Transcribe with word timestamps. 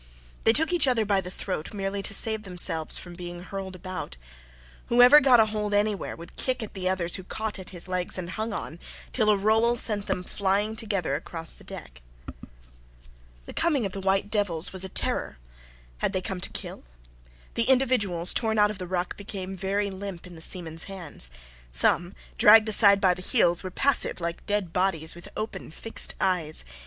They 0.45 0.51
took 0.53 0.73
each 0.73 0.87
other 0.87 1.05
by 1.05 1.21
the 1.21 1.29
throat 1.29 1.75
merely 1.75 2.01
to 2.01 2.13
save 2.15 2.41
themselves 2.41 2.97
from 2.97 3.13
being 3.13 3.43
hurled 3.43 3.75
about. 3.75 4.17
Whoever 4.87 5.19
got 5.21 5.39
a 5.39 5.45
hold 5.45 5.75
anywhere 5.75 6.15
would 6.15 6.35
kick 6.35 6.63
at 6.63 6.73
the 6.73 6.89
others 6.89 7.17
who 7.17 7.23
caught 7.23 7.59
at 7.59 7.69
his 7.69 7.87
legs 7.87 8.17
and 8.17 8.31
hung 8.31 8.51
on, 8.51 8.79
till 9.11 9.29
a 9.29 9.37
roll 9.37 9.75
sent 9.75 10.07
them 10.07 10.23
flying 10.23 10.75
together 10.75 11.13
across 11.13 11.53
the 11.53 11.63
deck. 11.63 12.01
The 13.45 13.53
coming 13.53 13.85
of 13.85 13.91
the 13.91 14.01
white 14.01 14.31
devils 14.31 14.73
was 14.73 14.83
a 14.83 14.89
terror. 14.89 15.37
Had 15.99 16.13
they 16.13 16.21
come 16.21 16.41
to 16.41 16.49
kill? 16.49 16.81
The 17.53 17.69
individuals 17.69 18.33
torn 18.33 18.57
out 18.57 18.71
of 18.71 18.79
the 18.79 18.87
ruck 18.87 19.15
became 19.15 19.55
very 19.55 19.91
limp 19.91 20.25
in 20.25 20.33
the 20.33 20.41
seamen's 20.41 20.85
hands: 20.85 21.29
some, 21.69 22.15
dragged 22.39 22.67
aside 22.67 23.01
by 23.01 23.13
the 23.13 23.21
heels, 23.21 23.63
were 23.63 23.69
passive, 23.69 24.19
like 24.19 24.47
dead 24.47 24.73
bodies, 24.73 25.13
with 25.13 25.29
open, 25.37 25.69
fixed 25.69 26.15
eyes. 26.19 26.65